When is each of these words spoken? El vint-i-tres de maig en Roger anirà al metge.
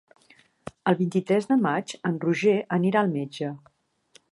El 0.91 0.97
vint-i-tres 1.01 1.47
de 1.51 1.57
maig 1.67 1.95
en 2.11 2.17
Roger 2.25 2.57
anirà 2.81 3.03
al 3.05 3.13
metge. 3.15 3.55